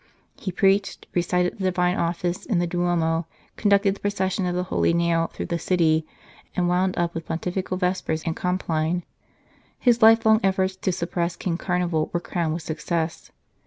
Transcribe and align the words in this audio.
He 0.35 0.51
preached, 0.51 1.05
recited 1.13 1.59
the 1.59 1.65
Divine 1.65 1.95
Office 1.95 2.47
in 2.47 2.57
the 2.57 2.65
Duomo, 2.65 3.27
conducted 3.55 3.93
the 3.93 3.99
Pro 3.99 4.09
cession 4.09 4.47
of 4.47 4.55
the 4.55 4.63
Holy 4.63 4.95
Nail 4.95 5.27
through 5.27 5.45
the 5.45 5.59
city, 5.59 6.07
and 6.55 6.67
wound 6.67 6.97
up 6.97 7.13
with 7.13 7.27
pontifical 7.27 7.77
Vespers 7.77 8.23
and 8.25 8.35
Compline. 8.35 9.03
His 9.77 10.01
lifelong 10.01 10.39
efforts 10.41 10.75
to 10.75 10.91
suppress 10.91 11.35
King 11.35 11.55
Carnival 11.59 12.09
were 12.11 12.19
crowned 12.19 12.51
with 12.53 12.63
success. 12.63 13.31